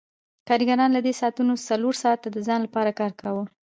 [0.47, 3.43] کارګرانو له دې ساعتونو څلور ساعته د ځان لپاره کار کاوه